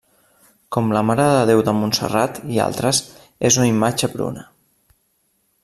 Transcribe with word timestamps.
Com 0.75 0.87
la 0.95 1.03
Mare 1.09 1.27
de 1.33 1.43
Déu 1.49 1.61
de 1.67 1.75
Montserrat, 1.81 2.39
i 2.55 2.59
altres, 2.65 3.03
és 3.51 3.61
una 3.61 3.69
imatge 3.73 4.11
bruna. 4.15 4.47